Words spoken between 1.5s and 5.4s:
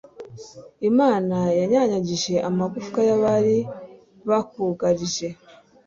yanyanyagije amagufwa y'abari bakugarije